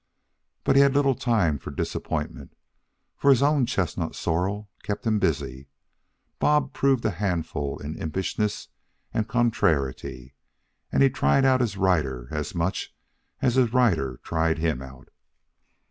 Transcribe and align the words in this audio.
But 0.63 0.75
he 0.75 0.81
had 0.81 0.95
little 0.95 1.13
time 1.13 1.59
for 1.59 1.69
disappointment, 1.69 2.55
for 3.15 3.29
his 3.29 3.43
own 3.43 3.67
chestnut 3.67 4.15
sorrel 4.15 4.67
kept 4.81 5.05
him 5.05 5.19
busy. 5.19 5.67
Bob 6.39 6.73
proved 6.73 7.05
a 7.05 7.11
handful 7.11 7.79
of 7.79 7.85
impishness 7.85 8.69
and 9.13 9.27
contrariety, 9.29 10.33
and 10.91 11.03
he 11.03 11.11
tried 11.11 11.45
out 11.45 11.61
his 11.61 11.77
rider 11.77 12.29
as 12.31 12.55
much 12.55 12.95
as 13.43 13.53
his 13.53 13.73
rider 13.73 14.19
tried 14.23 14.57
him 14.57 14.81
out. 14.81 15.09